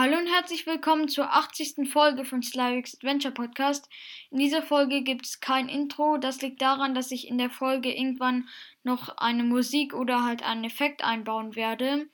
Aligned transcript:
Hallo 0.00 0.16
und 0.16 0.28
herzlich 0.28 0.64
willkommen 0.64 1.08
zur 1.08 1.34
80. 1.34 1.90
Folge 1.90 2.24
von 2.24 2.40
Slavix 2.40 2.94
Adventure 2.94 3.34
Podcast. 3.34 3.90
In 4.30 4.38
dieser 4.38 4.62
Folge 4.62 5.02
gibt 5.02 5.26
es 5.26 5.40
kein 5.40 5.68
Intro. 5.68 6.18
Das 6.18 6.40
liegt 6.40 6.62
daran, 6.62 6.94
dass 6.94 7.10
ich 7.10 7.26
in 7.26 7.36
der 7.36 7.50
Folge 7.50 7.92
irgendwann 7.92 8.48
noch 8.84 9.16
eine 9.18 9.42
Musik 9.42 9.94
oder 9.94 10.22
halt 10.22 10.44
einen 10.44 10.62
Effekt 10.62 11.02
einbauen 11.02 11.56
werde. 11.56 12.06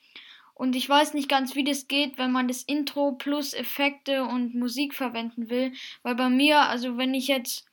Und 0.54 0.76
ich 0.76 0.88
weiß 0.88 1.12
nicht 1.12 1.28
ganz, 1.28 1.56
wie 1.56 1.64
das 1.64 1.86
geht, 1.86 2.16
wenn 2.16 2.32
man 2.32 2.48
das 2.48 2.62
Intro 2.62 3.12
plus 3.12 3.52
Effekte 3.52 4.24
und 4.24 4.54
Musik 4.54 4.94
verwenden 4.94 5.50
will. 5.50 5.74
Weil 6.02 6.14
bei 6.14 6.30
mir, 6.30 6.60
also 6.60 6.96
wenn 6.96 7.12
ich 7.12 7.28
jetzt 7.28 7.66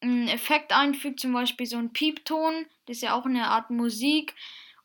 einen 0.00 0.28
Effekt 0.28 0.72
einfüge, 0.72 1.16
zum 1.16 1.32
Beispiel 1.32 1.66
so 1.66 1.76
einen 1.76 1.92
Piepton, 1.92 2.66
das 2.86 2.98
ist 2.98 3.02
ja 3.02 3.14
auch 3.14 3.26
eine 3.26 3.48
Art 3.48 3.70
Musik, 3.70 4.32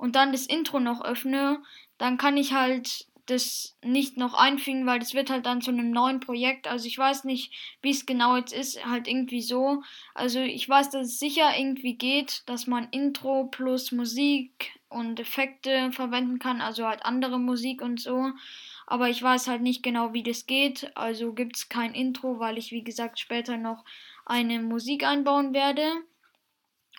und 0.01 0.15
dann 0.15 0.31
das 0.31 0.47
Intro 0.47 0.79
noch 0.79 1.05
öffne, 1.05 1.61
dann 1.99 2.17
kann 2.17 2.35
ich 2.35 2.53
halt 2.53 3.05
das 3.25 3.77
nicht 3.83 4.17
noch 4.17 4.33
einfügen, 4.33 4.85
weil 4.85 4.99
das 4.99 5.13
wird 5.13 5.29
halt 5.29 5.45
dann 5.45 5.61
zu 5.61 5.71
einem 5.71 5.91
neuen 5.91 6.19
Projekt. 6.19 6.67
Also 6.67 6.87
ich 6.87 6.97
weiß 6.97 7.23
nicht, 7.23 7.53
wie 7.81 7.91
es 7.91 8.05
genau 8.05 8.35
jetzt 8.35 8.53
ist, 8.53 8.85
halt 8.85 9.07
irgendwie 9.07 9.41
so. 9.41 9.83
Also 10.13 10.39
ich 10.39 10.67
weiß, 10.67 10.89
dass 10.89 11.07
es 11.07 11.19
sicher 11.19 11.57
irgendwie 11.57 11.95
geht, 11.95 12.43
dass 12.47 12.67
man 12.67 12.89
Intro 12.91 13.45
plus 13.45 13.91
Musik 13.91 14.71
und 14.89 15.19
Effekte 15.19 15.91
verwenden 15.91 16.39
kann, 16.39 16.61
also 16.61 16.85
halt 16.85 17.05
andere 17.05 17.39
Musik 17.39 17.81
und 17.81 17.99
so. 17.99 18.31
Aber 18.87 19.09
ich 19.09 19.21
weiß 19.23 19.47
halt 19.47 19.61
nicht 19.61 19.83
genau, 19.83 20.13
wie 20.13 20.23
das 20.23 20.45
geht. 20.45 20.91
Also 20.97 21.33
gibt 21.33 21.55
es 21.55 21.69
kein 21.69 21.93
Intro, 21.93 22.39
weil 22.39 22.57
ich, 22.57 22.71
wie 22.71 22.83
gesagt, 22.83 23.19
später 23.19 23.57
noch 23.57 23.85
eine 24.25 24.59
Musik 24.59 25.05
einbauen 25.05 25.53
werde. 25.53 25.85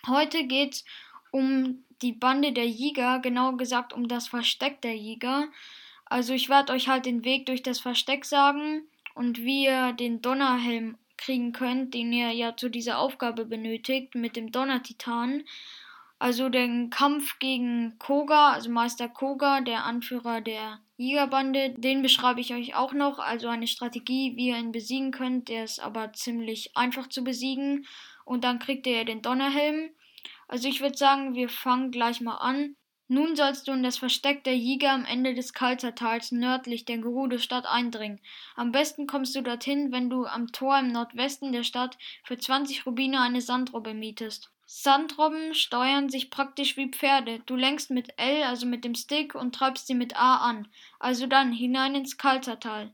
Heute 0.07 0.45
geht 0.45 0.73
es 0.73 0.85
um 1.31 1.83
die 2.01 2.11
Bande 2.11 2.51
der 2.51 2.67
Jäger, 2.67 3.19
genau 3.19 3.53
gesagt 3.53 3.93
um 3.93 4.07
das 4.07 4.27
Versteck 4.27 4.81
der 4.81 4.95
Jäger. 4.95 5.47
Also 6.13 6.35
ich 6.35 6.47
werde 6.47 6.73
euch 6.73 6.89
halt 6.89 7.07
den 7.07 7.25
Weg 7.25 7.47
durch 7.47 7.63
das 7.63 7.79
Versteck 7.79 8.23
sagen 8.23 8.83
und 9.15 9.39
wie 9.39 9.63
ihr 9.63 9.93
den 9.93 10.21
Donnerhelm 10.21 10.95
kriegen 11.17 11.53
könnt, 11.53 11.95
den 11.95 12.13
ihr 12.13 12.29
ja 12.29 12.55
zu 12.55 12.69
dieser 12.69 12.99
Aufgabe 12.99 13.45
benötigt 13.45 14.13
mit 14.13 14.35
dem 14.35 14.51
Donnertitan. 14.51 15.43
Also 16.19 16.49
den 16.49 16.91
Kampf 16.91 17.39
gegen 17.39 17.97
Koga, 17.97 18.51
also 18.51 18.69
Meister 18.69 19.09
Koga, 19.09 19.61
der 19.61 19.85
Anführer 19.85 20.41
der 20.41 20.81
Jägerbande, 20.97 21.71
den 21.71 22.03
beschreibe 22.03 22.41
ich 22.41 22.53
euch 22.53 22.75
auch 22.75 22.93
noch. 22.93 23.17
Also 23.17 23.47
eine 23.47 23.65
Strategie, 23.65 24.35
wie 24.35 24.49
ihr 24.49 24.57
ihn 24.57 24.71
besiegen 24.71 25.09
könnt. 25.09 25.49
Der 25.49 25.63
ist 25.63 25.79
aber 25.79 26.13
ziemlich 26.13 26.77
einfach 26.77 27.09
zu 27.09 27.23
besiegen. 27.23 27.87
Und 28.23 28.43
dann 28.43 28.59
kriegt 28.59 28.85
ihr 28.85 29.03
den 29.03 29.23
Donnerhelm. 29.23 29.89
Also 30.47 30.67
ich 30.67 30.79
würde 30.79 30.95
sagen, 30.95 31.33
wir 31.33 31.49
fangen 31.49 31.89
gleich 31.89 32.21
mal 32.21 32.37
an. 32.37 32.75
Nun 33.09 33.35
sollst 33.35 33.67
du 33.67 33.73
in 33.73 33.83
das 33.83 33.97
Versteck 33.97 34.43
der 34.43 34.55
Jäger 34.55 34.91
am 34.91 35.05
Ende 35.05 35.33
des 35.33 35.53
Kalzertals 35.53 36.31
nördlich 36.31 36.85
der 36.85 36.99
Gerudo-Stadt 36.99 37.65
eindringen. 37.65 38.21
Am 38.55 38.71
besten 38.71 39.07
kommst 39.07 39.35
du 39.35 39.41
dorthin, 39.41 39.91
wenn 39.91 40.09
du 40.09 40.25
am 40.25 40.51
Tor 40.51 40.79
im 40.79 40.87
Nordwesten 40.87 41.51
der 41.51 41.63
Stadt 41.63 41.97
für 42.23 42.37
20 42.37 42.85
Rubine 42.85 43.19
eine 43.19 43.41
Sandrobbe 43.41 43.93
mietest. 43.93 44.49
Sandrobben 44.65 45.53
steuern 45.53 46.09
sich 46.09 46.31
praktisch 46.31 46.77
wie 46.77 46.89
Pferde. 46.89 47.41
Du 47.45 47.55
lenkst 47.55 47.91
mit 47.91 48.17
L, 48.17 48.43
also 48.43 48.65
mit 48.65 48.85
dem 48.85 48.95
Stick, 48.95 49.35
und 49.35 49.53
treibst 49.53 49.87
sie 49.87 49.95
mit 49.95 50.15
A 50.15 50.37
an. 50.37 50.67
Also 50.99 51.27
dann 51.27 51.51
hinein 51.51 51.95
ins 51.95 52.17
Kalzertal. 52.17 52.91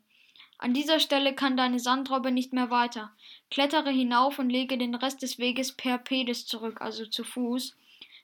An 0.57 0.73
dieser 0.73 0.99
Stelle 0.99 1.33
kann 1.35 1.55
deine 1.55 1.79
Sandrobbe 1.79 2.31
nicht 2.31 2.51
mehr 2.51 2.69
weiter. 2.69 3.11
Klettere 3.51 3.91
hinauf 3.91 4.39
und 4.39 4.49
lege 4.49 4.77
den 4.77 4.95
Rest 4.95 5.21
des 5.21 5.37
Weges 5.37 5.71
per 5.71 5.99
Pedis 5.99 6.47
zurück, 6.47 6.81
also 6.81 7.05
zu 7.05 7.23
Fuß. 7.23 7.77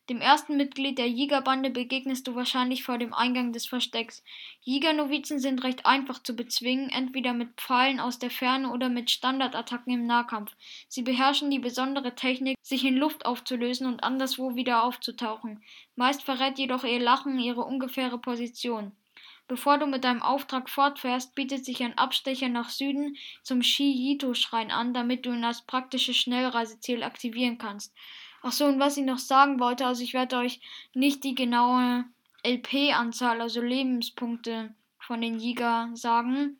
Dem 0.08 0.22
ersten 0.22 0.56
Mitglied 0.56 1.00
der 1.00 1.10
Jägerbande 1.10 1.72
begegnest 1.72 2.28
du 2.28 2.36
wahrscheinlich 2.36 2.84
vor 2.84 3.00
dem 3.00 3.12
Eingang 3.12 3.54
des 3.54 3.66
Verstecks. 3.66 4.24
Jägernovizen 4.62 5.40
sind 5.40 5.64
recht 5.64 5.88
einfach 5.88 6.22
zu 6.22 6.36
bezwingen, 6.36 6.90
entweder 6.90 7.34
mit 7.34 7.56
Pfeilen 7.60 8.00
aus 8.00 8.20
der 8.20 8.30
Ferne 8.30 8.70
oder 8.70 8.88
mit 8.90 9.10
Standardattacken 9.10 9.92
im 9.92 10.06
Nahkampf. 10.06 10.56
Sie 10.88 11.02
beherrschen 11.02 11.50
die 11.50 11.58
besondere 11.58 12.14
Technik, 12.14 12.56
sich 12.62 12.86
in 12.86 12.98
Luft 12.98 13.26
aufzulösen 13.26 13.88
und 13.88 14.04
anderswo 14.04 14.56
wieder 14.56 14.84
aufzutauchen. 14.84 15.64
Meist 15.96 16.22
verrät 16.22 16.60
jedoch 16.60 16.84
ihr 16.84 17.00
Lachen 17.00 17.40
ihre 17.40 17.62
ungefähre 17.62 18.20
Position. 18.20 18.92
Bevor 19.48 19.80
du 19.80 19.88
mit 19.88 20.04
deinem 20.04 20.22
Auftrag 20.24 20.70
fortfährst, 20.70 21.34
bietet 21.34 21.66
sich 21.66 21.84
ein 21.84 21.98
Abstecher 21.98 22.50
nach 22.50 22.70
Süden 22.70 23.16
zum 23.44 23.62
Shi-Yito-Schrein 23.62 24.72
an, 24.72 24.94
damit 24.94 25.26
du 25.26 25.32
ihn 25.32 25.44
als 25.44 25.62
praktisches 25.62 26.18
Schnellreiseziel 26.18 27.04
aktivieren 27.04 27.58
kannst. 27.58 27.94
Ach 28.48 28.52
so, 28.52 28.66
und 28.66 28.80
was 28.80 28.96
ich 28.96 29.04
noch 29.04 29.18
sagen 29.18 29.60
wollte, 29.60 29.88
also 29.88 30.04
ich 30.04 30.14
werde 30.14 30.38
euch 30.38 30.62
nicht 30.94 31.24
die 31.24 31.34
genaue 31.34 32.06
LP-Anzahl, 32.44 33.42
also 33.42 33.60
Lebenspunkte 33.60 34.72
von 35.00 35.20
den 35.20 35.40
Jäger 35.40 35.90
sagen 35.96 36.60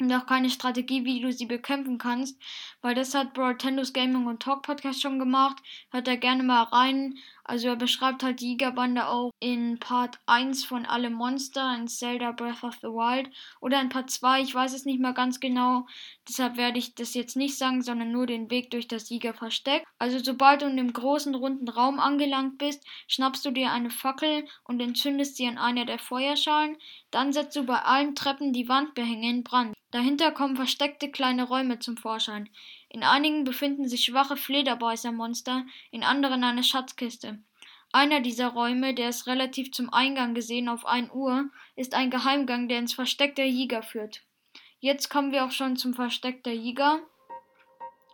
und 0.00 0.12
auch 0.12 0.26
keine 0.26 0.50
Strategie, 0.50 1.04
wie 1.04 1.20
du 1.20 1.32
sie 1.32 1.46
bekämpfen 1.46 1.96
kannst, 1.96 2.42
weil 2.80 2.96
das 2.96 3.14
hat 3.14 3.34
Brotendos 3.34 3.92
Gaming 3.92 4.26
und 4.26 4.42
Talk 4.42 4.62
Podcast 4.62 5.00
schon 5.00 5.20
gemacht. 5.20 5.62
Hört 5.92 6.08
da 6.08 6.16
gerne 6.16 6.42
mal 6.42 6.64
rein. 6.64 7.16
Also 7.44 7.68
er 7.68 7.76
beschreibt 7.76 8.22
halt 8.22 8.40
die 8.40 8.50
Jägerbande 8.50 9.08
auch 9.08 9.30
in 9.40 9.78
Part 9.80 10.18
1 10.26 10.64
von 10.64 10.86
Alle 10.86 11.10
Monster 11.10 11.74
in 11.74 11.88
Zelda 11.88 12.30
Breath 12.32 12.62
of 12.62 12.76
the 12.76 12.88
Wild 12.88 13.30
oder 13.60 13.80
in 13.80 13.88
Part 13.88 14.10
2, 14.10 14.42
ich 14.42 14.54
weiß 14.54 14.72
es 14.74 14.84
nicht 14.84 15.00
mehr 15.00 15.12
ganz 15.12 15.40
genau. 15.40 15.86
Deshalb 16.28 16.56
werde 16.56 16.78
ich 16.78 16.94
das 16.94 17.14
jetzt 17.14 17.36
nicht 17.36 17.58
sagen, 17.58 17.82
sondern 17.82 18.12
nur 18.12 18.26
den 18.26 18.50
Weg 18.50 18.70
durch 18.70 18.86
das 18.86 19.10
Jägerversteck. 19.10 19.84
Also 19.98 20.20
sobald 20.20 20.62
du 20.62 20.66
in 20.66 20.76
dem 20.76 20.92
großen 20.92 21.34
runden 21.34 21.68
Raum 21.68 21.98
angelangt 21.98 22.58
bist, 22.58 22.86
schnappst 23.08 23.44
du 23.44 23.50
dir 23.50 23.72
eine 23.72 23.90
Fackel 23.90 24.44
und 24.64 24.80
entzündest 24.80 25.36
sie 25.36 25.48
an 25.48 25.58
einer 25.58 25.84
der 25.84 25.98
Feuerschalen. 25.98 26.76
Dann 27.10 27.32
setzt 27.32 27.56
du 27.56 27.64
bei 27.64 27.80
allen 27.80 28.14
Treppen 28.14 28.52
die 28.52 28.68
Wandbehänge 28.68 29.28
in 29.28 29.42
Brand. 29.42 29.74
Dahinter 29.92 30.32
kommen 30.32 30.56
versteckte 30.56 31.10
kleine 31.10 31.44
Räume 31.44 31.78
zum 31.78 31.98
Vorschein. 31.98 32.48
In 32.92 33.04
einigen 33.04 33.44
befinden 33.44 33.88
sich 33.88 34.04
schwache 34.04 34.36
Flederbeißermonster, 34.36 35.64
in 35.90 36.04
anderen 36.04 36.44
eine 36.44 36.62
Schatzkiste. 36.62 37.38
Einer 37.90 38.20
dieser 38.20 38.48
Räume, 38.48 38.92
der 38.92 39.08
ist 39.08 39.26
relativ 39.26 39.72
zum 39.72 39.90
Eingang 39.90 40.34
gesehen 40.34 40.68
auf 40.68 40.84
1 40.84 41.10
Uhr, 41.10 41.48
ist 41.74 41.94
ein 41.94 42.10
Geheimgang, 42.10 42.68
der 42.68 42.80
ins 42.80 42.92
Versteck 42.92 43.34
der 43.34 43.48
Jäger 43.48 43.82
führt. 43.82 44.22
Jetzt 44.78 45.08
kommen 45.08 45.32
wir 45.32 45.46
auch 45.46 45.52
schon 45.52 45.78
zum 45.78 45.94
Versteck 45.94 46.44
der 46.44 46.54
Jäger. 46.54 47.00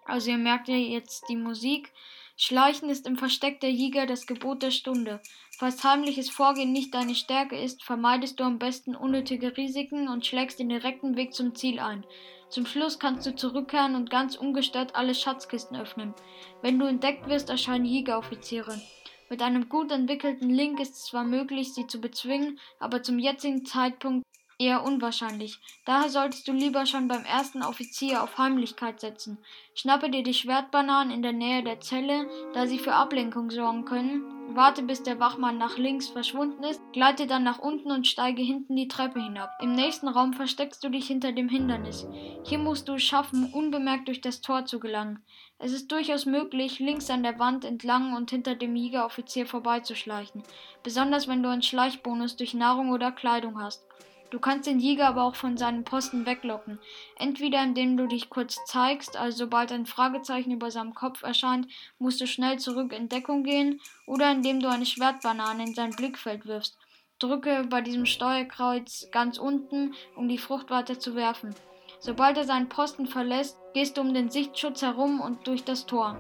Also 0.05 0.31
ihr 0.31 0.39
merkt 0.39 0.69
ja 0.69 0.77
jetzt 0.77 1.25
die 1.29 1.37
Musik. 1.37 1.93
Schleichen 2.37 2.89
ist 2.89 3.09
im 3.09 3.17
Versteck 3.17 3.59
der 3.59 3.73
Jäger 3.73 4.07
das 4.07 4.29
Gebot 4.29 4.63
der 4.63 4.71
Stunde. 4.71 5.21
Falls 5.59 5.83
heimliches 5.83 6.31
Vorgehen 6.31 6.71
nicht 6.71 6.95
deine 6.95 7.17
Stärke 7.17 7.59
ist, 7.59 7.83
vermeidest 7.83 8.39
du 8.39 8.45
am 8.45 8.61
besten 8.61 8.95
unnötige 8.95 9.57
Risiken 9.57 10.07
und 10.07 10.25
schlägst 10.25 10.61
den 10.61 10.69
direkten 10.69 11.17
Weg 11.17 11.35
zum 11.35 11.57
Ziel 11.57 11.81
ein. 11.81 12.05
Zum 12.51 12.65
Schluss 12.65 12.99
kannst 12.99 13.27
du 13.27 13.35
zurückkehren 13.35 13.95
und 13.95 14.11
ganz 14.11 14.37
ungestört 14.37 14.97
alle 14.97 15.15
Schatzkisten 15.15 15.77
öffnen. 15.77 16.15
Wenn 16.63 16.79
du 16.79 16.87
entdeckt 16.87 17.29
wirst, 17.29 17.51
erscheinen 17.51 17.85
Jägeroffiziere. 17.85 18.81
Mit 19.29 19.43
einem 19.43 19.69
gut 19.69 19.93
entwickelten 19.93 20.49
Link 20.49 20.81
ist 20.81 20.95
es 20.95 21.05
zwar 21.05 21.25
möglich, 21.25 21.75
sie 21.75 21.87
zu 21.87 22.01
bezwingen, 22.01 22.59
aber 22.81 23.03
zum 23.03 23.19
jetzigen 23.19 23.67
Zeitpunkt 23.67 24.25
eher 24.59 24.83
unwahrscheinlich. 24.83 25.59
Daher 25.85 26.09
solltest 26.09 26.49
du 26.49 26.53
lieber 26.53 26.87
schon 26.87 27.07
beim 27.09 27.25
ersten 27.25 27.63
Offizier 27.63 28.23
auf 28.23 28.39
Heimlichkeit 28.39 29.01
setzen. 29.01 29.39
Schnappe 29.75 30.11
dir 30.11 30.23
die 30.23 30.35
Schwertbananen 30.35 31.13
in 31.13 31.23
der 31.23 31.33
Nähe 31.33 31.63
der 31.63 31.81
Zelle, 31.81 32.29
da 32.55 32.67
sie 32.67 32.79
für 32.79 32.95
Ablenkung 32.95 33.51
sorgen 33.51 33.85
können, 33.85 34.38
Warte, 34.51 34.83
bis 34.83 35.03
der 35.03 35.21
Wachmann 35.21 35.59
nach 35.59 35.77
links 35.77 36.09
verschwunden 36.09 36.65
ist, 36.65 36.81
gleite 36.93 37.27
dann 37.27 37.45
nach 37.45 37.59
unten 37.59 37.91
und 37.91 38.07
steige 38.07 38.41
hinten 38.41 38.77
die 38.77 38.89
Treppe 38.89 39.21
hinab. 39.21 39.51
Im 39.61 39.73
nächsten 39.73 40.09
Raum 40.09 40.33
versteckst 40.33 40.83
du 40.83 40.89
dich 40.89 41.07
hinter 41.07 41.33
dem 41.33 41.49
Hindernis. 41.49 42.07
Hier 42.45 42.59
musst 42.59 42.89
du 42.89 42.95
es 42.95 43.03
schaffen, 43.03 43.53
unbemerkt 43.53 44.09
durch 44.09 44.21
das 44.23 44.41
Tor 44.41 44.65
zu 44.65 44.81
gelangen. 44.81 45.23
Es 45.59 45.73
ist 45.73 45.91
durchaus 45.91 46.25
möglich, 46.25 46.79
links 46.79 47.11
an 47.11 47.23
der 47.23 47.39
Wand 47.39 47.65
entlang 47.65 48.15
und 48.15 48.31
hinter 48.31 48.55
dem 48.55 48.77
Jägeroffizier 48.77 49.47
vorbeizuschleichen, 49.47 50.43
besonders 50.83 51.27
wenn 51.27 51.43
du 51.43 51.49
einen 51.49 51.63
Schleichbonus 51.63 52.37
durch 52.37 52.55
Nahrung 52.55 52.91
oder 52.91 53.11
Kleidung 53.11 53.61
hast. 53.61 53.88
Du 54.31 54.39
kannst 54.39 54.67
den 54.67 54.79
Jäger 54.79 55.09
aber 55.09 55.23
auch 55.25 55.35
von 55.35 55.57
seinem 55.57 55.85
Posten 55.85 56.27
weglocken. 56.27 56.79
Entweder 57.17 57.63
indem 57.63 57.97
du 57.97 58.07
dich 58.07 58.29
kurz 58.29 58.59
zeigst, 58.67 59.17
also 59.17 59.39
sobald 59.39 59.73
ein 59.73 59.87
Fragezeichen 59.87 60.51
über 60.51 60.71
seinem 60.71 60.95
Kopf 60.95 61.23
erscheint, 61.23 61.67
musst 61.99 62.21
du 62.21 62.27
schnell 62.27 62.59
zurück 62.59 62.93
in 62.93 63.09
Deckung 63.09 63.43
gehen, 63.43 63.81
oder 64.07 64.31
indem 64.31 64.61
du 64.61 64.69
eine 64.69 64.87
Schwertbanane 64.87 65.65
in 65.65 65.75
sein 65.75 65.91
Blickfeld 65.91 66.45
wirfst. 66.45 66.77
Drücke 67.19 67.67
bei 67.69 67.81
diesem 67.81 68.07
Steuerkreuz 68.07 69.09
ganz 69.11 69.39
unten, 69.39 69.95
um 70.15 70.29
die 70.29 70.39
Frucht 70.39 70.71
weiter 70.71 70.99
zu 70.99 71.15
werfen. 71.15 71.55
Sobald 71.99 72.37
er 72.37 72.45
seinen 72.45 72.69
Posten 72.69 73.07
verlässt, 73.07 73.59
gehst 73.75 73.97
du 73.97 74.03
um 74.03 74.15
den 74.15 74.31
Sichtschutz 74.31 74.83
herum 74.83 75.21
und 75.21 75.47
durch 75.47 75.65
das 75.65 75.87
Tor. 75.87 76.17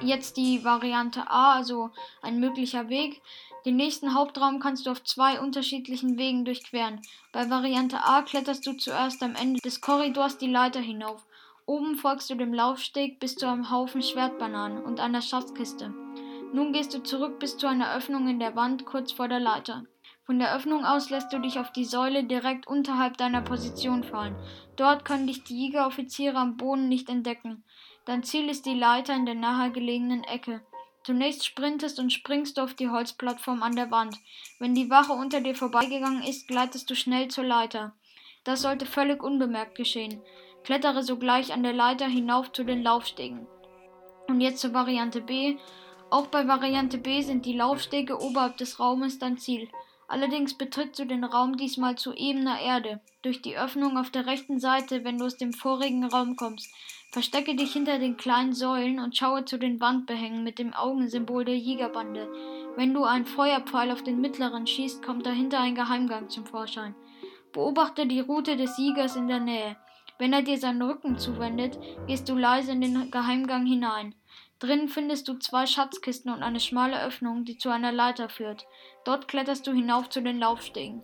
Jetzt 0.00 0.36
die 0.36 0.64
Variante 0.64 1.30
A, 1.30 1.54
also 1.54 1.90
ein 2.22 2.40
möglicher 2.40 2.88
Weg. 2.88 3.20
Den 3.64 3.76
nächsten 3.76 4.14
Hauptraum 4.14 4.58
kannst 4.58 4.86
du 4.86 4.90
auf 4.90 5.04
zwei 5.04 5.40
unterschiedlichen 5.40 6.18
Wegen 6.18 6.44
durchqueren. 6.44 7.00
Bei 7.32 7.48
Variante 7.48 8.04
A 8.04 8.22
kletterst 8.22 8.66
du 8.66 8.72
zuerst 8.72 9.22
am 9.22 9.36
Ende 9.36 9.60
des 9.60 9.80
Korridors 9.80 10.36
die 10.38 10.50
Leiter 10.50 10.80
hinauf. 10.80 11.24
Oben 11.64 11.94
folgst 11.94 12.28
du 12.28 12.34
dem 12.34 12.52
Laufsteg 12.52 13.20
bis 13.20 13.36
zu 13.36 13.46
einem 13.46 13.70
Haufen 13.70 14.02
Schwertbananen 14.02 14.82
und 14.82 14.98
einer 14.98 15.22
Schatzkiste. 15.22 15.94
Nun 16.52 16.72
gehst 16.72 16.92
du 16.92 17.02
zurück 17.02 17.38
bis 17.38 17.56
zu 17.56 17.68
einer 17.68 17.94
Öffnung 17.94 18.28
in 18.28 18.40
der 18.40 18.56
Wand 18.56 18.84
kurz 18.84 19.12
vor 19.12 19.28
der 19.28 19.40
Leiter. 19.40 19.84
Von 20.24 20.38
der 20.38 20.54
Öffnung 20.54 20.84
aus 20.84 21.10
lässt 21.10 21.32
du 21.32 21.38
dich 21.38 21.58
auf 21.58 21.72
die 21.72 21.84
Säule 21.84 22.24
direkt 22.24 22.66
unterhalb 22.66 23.16
deiner 23.16 23.42
Position 23.42 24.02
fallen. 24.02 24.36
Dort 24.76 25.04
können 25.04 25.26
dich 25.26 25.44
die 25.44 25.56
Jägeroffiziere 25.56 26.36
am 26.36 26.56
Boden 26.56 26.88
nicht 26.88 27.08
entdecken. 27.08 27.64
Dein 28.04 28.22
Ziel 28.22 28.48
ist 28.48 28.66
die 28.66 28.74
Leiter 28.74 29.14
in 29.14 29.26
der 29.26 29.34
nahegelegenen 29.34 30.24
Ecke. 30.24 30.60
Zunächst 31.04 31.44
sprintest 31.44 31.98
und 31.98 32.12
springst 32.12 32.56
du 32.56 32.62
auf 32.62 32.74
die 32.74 32.88
Holzplattform 32.88 33.62
an 33.62 33.74
der 33.74 33.90
Wand. 33.90 34.16
Wenn 34.60 34.74
die 34.74 34.88
Wache 34.88 35.12
unter 35.12 35.40
dir 35.40 35.54
vorbeigegangen 35.54 36.22
ist, 36.22 36.46
gleitest 36.46 36.88
du 36.90 36.94
schnell 36.94 37.28
zur 37.28 37.44
Leiter. 37.44 37.92
Das 38.44 38.62
sollte 38.62 38.86
völlig 38.86 39.22
unbemerkt 39.22 39.74
geschehen. 39.74 40.20
Klettere 40.62 41.02
sogleich 41.02 41.52
an 41.52 41.64
der 41.64 41.72
Leiter 41.72 42.06
hinauf 42.06 42.52
zu 42.52 42.62
den 42.64 42.82
Laufstegen. 42.82 43.46
Und 44.28 44.40
jetzt 44.40 44.60
zur 44.60 44.74
Variante 44.74 45.20
B. 45.20 45.56
Auch 46.10 46.28
bei 46.28 46.46
Variante 46.46 46.98
B 46.98 47.22
sind 47.22 47.46
die 47.46 47.56
Laufstege 47.56 48.20
oberhalb 48.20 48.56
des 48.58 48.78
Raumes 48.78 49.18
dein 49.18 49.38
Ziel. 49.38 49.68
Allerdings 50.06 50.54
betrittst 50.54 50.98
du 50.98 51.06
den 51.06 51.24
Raum 51.24 51.56
diesmal 51.56 51.96
zu 51.96 52.12
ebener 52.12 52.60
Erde, 52.60 53.00
durch 53.22 53.40
die 53.40 53.56
Öffnung 53.56 53.96
auf 53.96 54.10
der 54.10 54.26
rechten 54.26 54.60
Seite, 54.60 55.04
wenn 55.04 55.18
du 55.18 55.24
aus 55.24 55.38
dem 55.38 55.52
vorigen 55.52 56.04
Raum 56.04 56.36
kommst. 56.36 56.70
Verstecke 57.12 57.54
dich 57.54 57.74
hinter 57.74 57.98
den 57.98 58.16
kleinen 58.16 58.54
Säulen 58.54 58.98
und 58.98 59.14
schaue 59.14 59.44
zu 59.44 59.58
den 59.58 59.82
Wandbehängen 59.82 60.42
mit 60.42 60.58
dem 60.58 60.72
Augensymbol 60.72 61.44
der 61.44 61.58
Jägerbande. 61.58 62.26
Wenn 62.74 62.94
du 62.94 63.04
einen 63.04 63.26
Feuerpfeil 63.26 63.90
auf 63.90 64.02
den 64.02 64.22
mittleren 64.22 64.66
schießt, 64.66 65.04
kommt 65.04 65.26
dahinter 65.26 65.60
ein 65.60 65.74
Geheimgang 65.74 66.30
zum 66.30 66.46
Vorschein. 66.46 66.94
Beobachte 67.52 68.06
die 68.06 68.20
Route 68.20 68.56
des 68.56 68.76
Siegers 68.76 69.14
in 69.14 69.28
der 69.28 69.40
Nähe. 69.40 69.76
Wenn 70.18 70.32
er 70.32 70.40
dir 70.40 70.56
seinen 70.56 70.80
Rücken 70.80 71.18
zuwendet, 71.18 71.78
gehst 72.06 72.30
du 72.30 72.34
leise 72.34 72.72
in 72.72 72.80
den 72.80 73.10
Geheimgang 73.10 73.66
hinein. 73.66 74.14
Drinnen 74.58 74.88
findest 74.88 75.28
du 75.28 75.34
zwei 75.34 75.66
Schatzkisten 75.66 76.32
und 76.32 76.42
eine 76.42 76.60
schmale 76.60 77.02
Öffnung, 77.02 77.44
die 77.44 77.58
zu 77.58 77.68
einer 77.68 77.92
Leiter 77.92 78.30
führt. 78.30 78.64
Dort 79.04 79.28
kletterst 79.28 79.66
du 79.66 79.72
hinauf 79.72 80.08
zu 80.08 80.22
den 80.22 80.38
Laufstegen. 80.38 81.02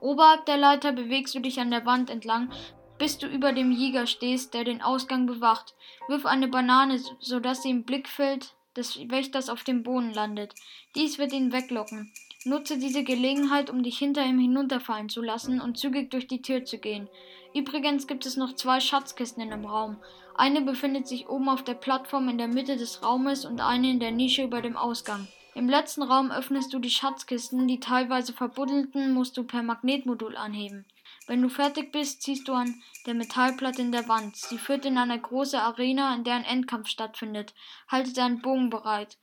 Oberhalb 0.00 0.46
der 0.46 0.56
Leiter 0.56 0.90
bewegst 0.90 1.32
du 1.36 1.38
dich 1.38 1.60
an 1.60 1.70
der 1.70 1.86
Wand 1.86 2.10
entlang, 2.10 2.50
bis 2.98 3.18
du 3.18 3.26
über 3.26 3.52
dem 3.52 3.72
Jäger 3.72 4.06
stehst, 4.06 4.54
der 4.54 4.64
den 4.64 4.82
Ausgang 4.82 5.26
bewacht. 5.26 5.74
Wirf 6.08 6.26
eine 6.26 6.48
Banane, 6.48 7.00
sodass 7.20 7.62
sie 7.62 7.70
im 7.70 7.84
Blickfeld 7.84 8.54
des 8.76 8.98
Wächters 9.08 9.48
auf 9.48 9.64
dem 9.64 9.82
Boden 9.82 10.12
landet. 10.12 10.54
Dies 10.94 11.18
wird 11.18 11.32
ihn 11.32 11.52
weglocken. 11.52 12.12
Nutze 12.44 12.78
diese 12.78 13.02
Gelegenheit, 13.02 13.70
um 13.70 13.82
dich 13.82 13.98
hinter 13.98 14.24
ihm 14.24 14.38
hinunterfallen 14.38 15.08
zu 15.08 15.20
lassen 15.20 15.60
und 15.60 15.78
zügig 15.78 16.10
durch 16.10 16.28
die 16.28 16.42
Tür 16.42 16.64
zu 16.64 16.78
gehen. 16.78 17.08
Übrigens 17.54 18.06
gibt 18.06 18.26
es 18.26 18.36
noch 18.36 18.54
zwei 18.54 18.80
Schatzkisten 18.80 19.42
in 19.42 19.50
dem 19.50 19.64
Raum. 19.64 19.96
Eine 20.36 20.60
befindet 20.60 21.08
sich 21.08 21.28
oben 21.28 21.48
auf 21.48 21.64
der 21.64 21.74
Plattform 21.74 22.28
in 22.28 22.38
der 22.38 22.48
Mitte 22.48 22.76
des 22.76 23.02
Raumes 23.02 23.44
und 23.44 23.60
eine 23.60 23.90
in 23.90 23.98
der 23.98 24.12
Nische 24.12 24.44
über 24.44 24.60
dem 24.60 24.76
Ausgang. 24.76 25.26
Im 25.54 25.70
letzten 25.70 26.02
Raum 26.02 26.30
öffnest 26.30 26.74
du 26.74 26.78
die 26.78 26.90
Schatzkisten, 26.90 27.66
die 27.66 27.80
teilweise 27.80 28.34
verbuddelten 28.34 29.14
musst 29.14 29.38
du 29.38 29.44
per 29.44 29.62
Magnetmodul 29.62 30.36
anheben. 30.36 30.84
Wenn 31.26 31.42
du 31.42 31.48
fertig 31.48 31.90
bist, 31.90 32.22
ziehst 32.22 32.46
du 32.46 32.52
an 32.52 32.82
der 33.04 33.14
Metallplatte 33.14 33.82
in 33.82 33.92
der 33.92 34.08
Wand. 34.08 34.36
Sie 34.36 34.58
führt 34.58 34.84
in 34.84 34.96
eine 34.96 35.20
große 35.20 35.60
Arena, 35.60 36.14
in 36.14 36.24
der 36.24 36.34
ein 36.34 36.44
Endkampf 36.44 36.88
stattfindet. 36.88 37.54
Halte 37.88 38.12
deinen 38.12 38.40
Bogen 38.42 38.70
bereit. 38.70 39.18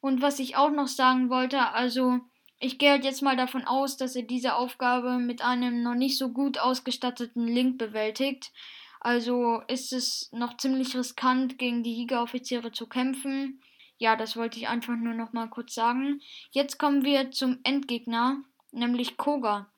Und 0.00 0.20
was 0.20 0.38
ich 0.38 0.56
auch 0.56 0.70
noch 0.70 0.88
sagen 0.88 1.30
wollte, 1.30 1.72
also 1.72 2.20
ich 2.60 2.78
gehe 2.78 2.90
halt 2.90 3.04
jetzt 3.04 3.22
mal 3.22 3.36
davon 3.36 3.64
aus, 3.64 3.96
dass 3.96 4.16
ihr 4.16 4.26
diese 4.26 4.56
Aufgabe 4.56 5.18
mit 5.18 5.42
einem 5.42 5.82
noch 5.82 5.94
nicht 5.94 6.18
so 6.18 6.30
gut 6.30 6.58
ausgestatteten 6.58 7.46
Link 7.46 7.78
bewältigt. 7.78 8.52
Also 9.00 9.62
ist 9.68 9.92
es 9.92 10.28
noch 10.32 10.56
ziemlich 10.56 10.96
riskant, 10.96 11.58
gegen 11.58 11.82
die 11.82 11.94
Jägeroffiziere 11.94 12.72
zu 12.72 12.86
kämpfen. 12.86 13.62
Ja, 13.96 14.16
das 14.16 14.36
wollte 14.36 14.58
ich 14.58 14.68
einfach 14.68 14.96
nur 14.96 15.14
noch 15.14 15.32
mal 15.32 15.48
kurz 15.48 15.74
sagen. 15.74 16.20
Jetzt 16.50 16.78
kommen 16.78 17.04
wir 17.04 17.30
zum 17.30 17.58
Endgegner, 17.62 18.42
nämlich 18.72 19.16
Koga. 19.16 19.70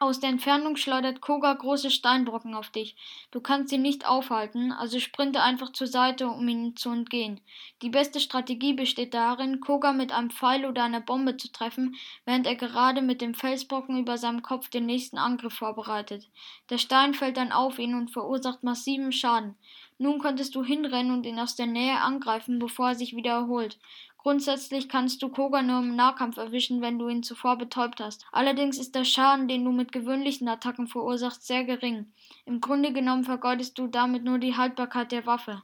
Aus 0.00 0.20
der 0.20 0.30
Entfernung 0.30 0.76
schleudert 0.76 1.20
Koga 1.20 1.52
große 1.52 1.90
Steinbrocken 1.90 2.54
auf 2.54 2.70
dich. 2.70 2.94
Du 3.32 3.40
kannst 3.40 3.72
ihn 3.72 3.82
nicht 3.82 4.06
aufhalten, 4.06 4.70
also 4.70 5.00
sprinte 5.00 5.42
einfach 5.42 5.72
zur 5.72 5.88
Seite, 5.88 6.28
um 6.28 6.46
ihm 6.46 6.76
zu 6.76 6.90
entgehen. 6.90 7.40
Die 7.82 7.90
beste 7.90 8.20
Strategie 8.20 8.74
besteht 8.74 9.12
darin, 9.12 9.58
Koga 9.58 9.92
mit 9.92 10.12
einem 10.12 10.30
Pfeil 10.30 10.66
oder 10.66 10.84
einer 10.84 11.00
Bombe 11.00 11.36
zu 11.36 11.50
treffen, 11.50 11.96
während 12.24 12.46
er 12.46 12.54
gerade 12.54 13.02
mit 13.02 13.20
dem 13.20 13.34
Felsbrocken 13.34 13.98
über 13.98 14.18
seinem 14.18 14.42
Kopf 14.42 14.68
den 14.68 14.86
nächsten 14.86 15.18
Angriff 15.18 15.54
vorbereitet. 15.54 16.28
Der 16.70 16.78
Stein 16.78 17.12
fällt 17.12 17.36
dann 17.36 17.50
auf 17.50 17.80
ihn 17.80 17.96
und 17.96 18.12
verursacht 18.12 18.62
massiven 18.62 19.10
Schaden. 19.10 19.56
Nun 19.98 20.20
könntest 20.20 20.54
du 20.54 20.62
hinrennen 20.62 21.10
und 21.10 21.26
ihn 21.26 21.40
aus 21.40 21.56
der 21.56 21.66
Nähe 21.66 22.00
angreifen, 22.00 22.60
bevor 22.60 22.90
er 22.90 22.94
sich 22.94 23.16
wieder 23.16 23.32
erholt. 23.32 23.80
Grundsätzlich 24.28 24.90
kannst 24.90 25.22
du 25.22 25.30
Koga 25.30 25.62
nur 25.62 25.78
im 25.78 25.96
Nahkampf 25.96 26.36
erwischen, 26.36 26.82
wenn 26.82 26.98
du 26.98 27.08
ihn 27.08 27.22
zuvor 27.22 27.56
betäubt 27.56 27.98
hast. 27.98 28.26
Allerdings 28.30 28.76
ist 28.76 28.94
der 28.94 29.04
Schaden, 29.04 29.48
den 29.48 29.64
du 29.64 29.72
mit 29.72 29.90
gewöhnlichen 29.90 30.46
Attacken 30.48 30.86
verursachst, 30.86 31.46
sehr 31.46 31.64
gering. 31.64 32.12
Im 32.44 32.60
Grunde 32.60 32.92
genommen 32.92 33.24
vergeudest 33.24 33.78
du 33.78 33.86
damit 33.86 34.24
nur 34.24 34.38
die 34.38 34.54
Haltbarkeit 34.54 35.12
der 35.12 35.24
Waffe. 35.24 35.62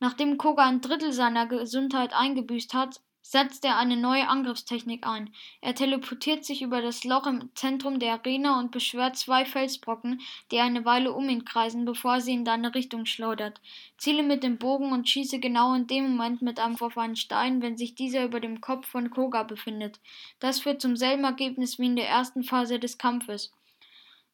Nachdem 0.00 0.38
Koga 0.38 0.64
ein 0.64 0.80
Drittel 0.80 1.12
seiner 1.12 1.44
Gesundheit 1.44 2.14
eingebüßt 2.14 2.72
hat, 2.72 3.02
setzt 3.22 3.64
er 3.64 3.78
eine 3.78 3.96
neue 3.96 4.28
Angriffstechnik 4.28 5.06
ein. 5.06 5.32
Er 5.60 5.74
teleportiert 5.74 6.44
sich 6.44 6.60
über 6.60 6.82
das 6.82 7.04
Loch 7.04 7.26
im 7.26 7.48
Zentrum 7.54 7.98
der 7.98 8.14
Arena 8.14 8.58
und 8.58 8.72
beschwört 8.72 9.16
zwei 9.16 9.44
Felsbrocken, 9.44 10.20
die 10.50 10.58
eine 10.58 10.84
Weile 10.84 11.12
um 11.12 11.28
ihn 11.28 11.44
kreisen, 11.44 11.84
bevor 11.84 12.20
sie 12.20 12.34
in 12.34 12.44
deine 12.44 12.74
Richtung 12.74 13.06
schleudert. 13.06 13.60
Ziele 13.96 14.22
mit 14.22 14.42
dem 14.42 14.58
Bogen 14.58 14.92
und 14.92 15.08
schieße 15.08 15.38
genau 15.38 15.74
in 15.74 15.86
dem 15.86 16.10
Moment 16.10 16.42
mit 16.42 16.58
einem 16.58 16.76
auf 16.80 16.98
einen 16.98 17.16
Stein, 17.16 17.62
wenn 17.62 17.76
sich 17.76 17.94
dieser 17.94 18.24
über 18.24 18.40
dem 18.40 18.60
Kopf 18.60 18.86
von 18.88 19.10
Koga 19.10 19.44
befindet. 19.44 20.00
Das 20.40 20.60
führt 20.60 20.82
zum 20.82 20.96
selben 20.96 21.24
Ergebnis 21.24 21.78
wie 21.78 21.86
in 21.86 21.96
der 21.96 22.08
ersten 22.08 22.42
Phase 22.42 22.78
des 22.78 22.98
Kampfes. 22.98 23.52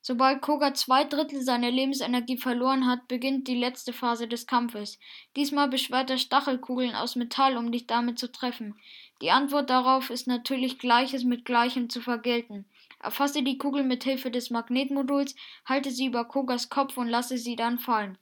Sobald 0.08 0.40
Koga 0.40 0.72
zwei 0.72 1.05
Drittel 1.05 1.43
seiner 1.43 1.70
Lebensenergie 1.70 2.38
verloren 2.38 2.87
hat, 2.87 3.08
beginnt 3.08 3.46
die 3.46 3.55
letzte 3.55 3.93
Phase 3.93 4.26
des 4.26 4.46
Kampfes. 4.46 4.99
Diesmal 5.37 5.69
beschwert 5.69 6.08
er 6.08 6.16
Stachelkugeln 6.16 6.94
aus 6.94 7.14
Metall, 7.14 7.58
um 7.58 7.70
dich 7.70 7.87
damit 7.87 8.19
zu 8.19 8.32
treffen. 8.32 8.75
Die 9.20 9.31
Antwort 9.31 9.69
darauf 9.69 10.08
ist 10.08 10.26
natürlich 10.26 10.78
Gleiches 10.78 11.25
mit 11.25 11.44
Gleichem 11.44 11.90
zu 11.90 12.00
vergelten. 12.00 12.64
Erfasse 13.02 13.43
die 13.43 13.58
Kugel 13.58 13.84
mit 13.84 14.02
Hilfe 14.02 14.31
des 14.31 14.49
Magnetmoduls, 14.49 15.37
halte 15.66 15.90
sie 15.90 16.06
über 16.06 16.25
Kogas 16.25 16.70
Kopf 16.70 16.96
und 16.96 17.08
lasse 17.08 17.37
sie 17.37 17.56
dann 17.56 17.78
fallen. 17.78 18.16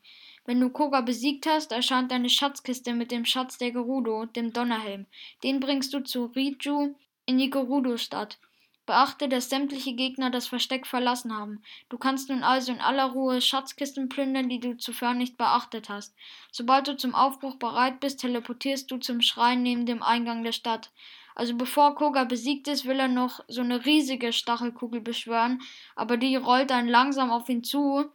Wenn 0.44 0.58
du 0.58 0.70
Koga 0.70 1.02
besiegt 1.02 1.46
hast, 1.46 1.70
erscheint 1.70 2.10
eine 2.10 2.30
Schatzkiste 2.30 2.94
mit 2.94 3.12
dem 3.12 3.24
Schatz 3.24 3.58
der 3.58 3.70
Gerudo, 3.70 4.24
dem 4.24 4.52
Donnerhelm. 4.52 5.06
Den 5.44 5.60
bringst 5.60 5.94
du 5.94 6.00
zu 6.02 6.32
Riju 6.34 6.96
in 7.26 7.38
die 7.38 7.50
Gerudo-Stadt. 7.50 8.40
Beachte, 8.86 9.28
dass 9.28 9.50
sämtliche 9.50 9.94
Gegner 9.94 10.30
das 10.30 10.46
Versteck 10.46 10.86
verlassen 10.86 11.36
haben. 11.36 11.60
Du 11.88 11.98
kannst 11.98 12.28
nun 12.28 12.42
also 12.42 12.72
in 12.72 12.80
aller 12.80 13.06
Ruhe 13.06 13.40
Schatzkisten 13.40 14.08
plündern, 14.08 14.48
die 14.48 14.60
du 14.60 14.76
zuvor 14.76 15.14
nicht 15.14 15.36
beachtet 15.36 15.88
hast. 15.88 16.14
Sobald 16.52 16.86
du 16.88 16.96
zum 16.96 17.14
Aufbruch 17.14 17.56
bereit 17.56 18.00
bist, 18.00 18.20
teleportierst 18.20 18.90
du 18.90 18.98
zum 18.98 19.20
Schrein 19.20 19.62
neben 19.62 19.86
dem 19.86 20.02
Eingang 20.02 20.44
der 20.44 20.52
Stadt. 20.52 20.90
Also 21.34 21.55
bevor 21.55 21.94
Koga 21.96 22.24
besiegt 22.24 22.66
ist, 22.66 22.86
will 22.86 22.98
er 22.98 23.08
noch 23.08 23.40
so 23.46 23.60
eine 23.60 23.84
riesige 23.84 24.32
Stachelkugel 24.32 25.02
beschwören, 25.02 25.60
aber 25.94 26.16
die 26.16 26.34
rollt 26.34 26.70
dann 26.70 26.88
langsam 26.88 27.31
auf 27.31 27.48
ihn 27.50 27.62
zu. 27.62 28.06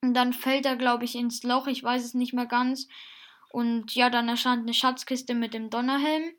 Und 0.00 0.14
dann 0.14 0.32
fällt 0.32 0.66
er, 0.66 0.74
glaube 0.74 1.04
ich, 1.04 1.14
ins 1.14 1.44
Loch, 1.44 1.68
ich 1.68 1.84
weiß 1.84 2.04
es 2.04 2.14
nicht 2.14 2.32
mehr 2.32 2.46
ganz. 2.46 2.88
Und 3.50 3.94
ja, 3.94 4.10
dann 4.10 4.28
erscheint 4.28 4.62
eine 4.62 4.74
Schatzkiste 4.74 5.34
mit 5.34 5.54
dem 5.54 5.70
Donnerhelm. 5.70 6.32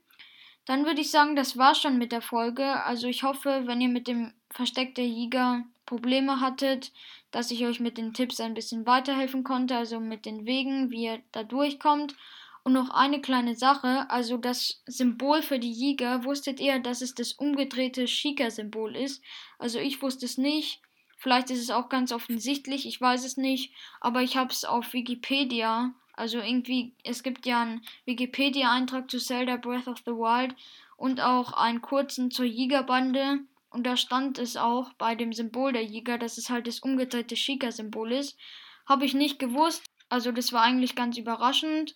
Dann 0.65 0.85
würde 0.85 1.01
ich 1.01 1.11
sagen, 1.11 1.35
das 1.35 1.57
war's 1.57 1.81
schon 1.81 1.97
mit 1.97 2.11
der 2.11 2.21
Folge. 2.21 2.83
Also 2.83 3.07
ich 3.07 3.23
hoffe, 3.23 3.63
wenn 3.65 3.81
ihr 3.81 3.89
mit 3.89 4.07
dem 4.07 4.33
Versteck 4.49 4.95
der 4.95 5.07
Jäger 5.07 5.63
Probleme 5.85 6.39
hattet, 6.39 6.91
dass 7.31 7.51
ich 7.51 7.65
euch 7.65 7.79
mit 7.79 7.97
den 7.97 8.13
Tipps 8.13 8.39
ein 8.39 8.53
bisschen 8.53 8.85
weiterhelfen 8.85 9.43
konnte, 9.43 9.75
also 9.75 9.99
mit 9.99 10.25
den 10.25 10.45
Wegen, 10.45 10.89
wie 10.91 11.05
ihr 11.05 11.21
da 11.31 11.43
durchkommt. 11.43 12.15
Und 12.63 12.73
noch 12.73 12.91
eine 12.91 13.19
kleine 13.19 13.55
Sache, 13.55 14.09
also 14.09 14.37
das 14.37 14.81
Symbol 14.85 15.41
für 15.41 15.59
die 15.59 15.71
Jäger, 15.71 16.23
wusstet 16.23 16.61
ihr, 16.61 16.79
dass 16.79 17.01
es 17.01 17.13
das 17.13 17.33
umgedrehte 17.33 18.07
Shika-Symbol 18.07 18.95
ist? 18.95 19.21
Also 19.59 19.79
ich 19.79 20.01
wusste 20.01 20.25
es 20.25 20.37
nicht. 20.37 20.81
Vielleicht 21.17 21.49
ist 21.49 21.61
es 21.61 21.71
auch 21.71 21.89
ganz 21.89 22.13
offensichtlich, 22.13 22.85
ich 22.85 22.99
weiß 23.01 23.25
es 23.25 23.35
nicht, 23.35 23.73
aber 23.99 24.21
ich 24.21 24.37
habe 24.37 24.51
es 24.51 24.63
auf 24.63 24.93
Wikipedia 24.93 25.93
also 26.13 26.37
irgendwie, 26.39 26.93
es 27.03 27.23
gibt 27.23 27.45
ja 27.45 27.61
einen 27.61 27.81
Wikipedia-Eintrag 28.05 29.09
zu 29.09 29.17
Zelda 29.17 29.57
Breath 29.57 29.87
of 29.87 29.99
the 30.05 30.11
Wild 30.11 30.55
und 30.95 31.21
auch 31.21 31.53
einen 31.53 31.81
kurzen 31.81 32.31
zur 32.31 32.45
Jägerbande. 32.45 33.39
Und 33.71 33.87
da 33.87 33.97
stand 33.97 34.37
es 34.37 34.55
auch 34.55 34.93
bei 34.93 35.15
dem 35.15 35.33
Symbol 35.33 35.73
der 35.73 35.83
Jäger, 35.83 36.19
dass 36.19 36.37
es 36.37 36.49
halt 36.51 36.67
das 36.67 36.79
umgedrehte 36.79 37.35
Shika-Symbol 37.35 38.11
ist. 38.11 38.37
Habe 38.85 39.05
ich 39.05 39.15
nicht 39.15 39.39
gewusst. 39.39 39.83
Also 40.09 40.31
das 40.31 40.53
war 40.53 40.61
eigentlich 40.61 40.95
ganz 40.95 41.17
überraschend. 41.17 41.95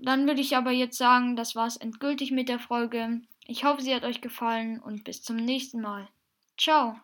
Dann 0.00 0.26
würde 0.26 0.40
ich 0.40 0.56
aber 0.56 0.70
jetzt 0.70 0.96
sagen, 0.96 1.36
das 1.36 1.54
war 1.54 1.66
es 1.66 1.76
endgültig 1.76 2.30
mit 2.30 2.48
der 2.48 2.58
Folge. 2.58 3.20
Ich 3.46 3.64
hoffe, 3.64 3.82
sie 3.82 3.94
hat 3.94 4.04
euch 4.04 4.20
gefallen 4.20 4.80
und 4.80 5.04
bis 5.04 5.22
zum 5.22 5.36
nächsten 5.36 5.82
Mal. 5.82 6.08
Ciao. 6.56 6.98